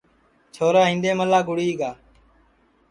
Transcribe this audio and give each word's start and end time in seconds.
چھورا 0.53 0.83
ہِینڈؔیملا 0.89 1.39
گُڑی 1.47 1.69
گا 1.79 1.91